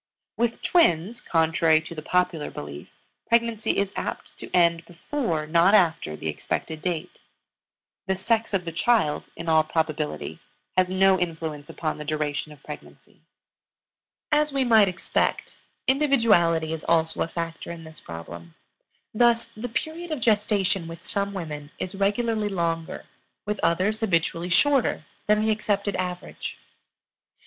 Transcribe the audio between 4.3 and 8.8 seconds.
to end before, not after, the expected date. The sex of the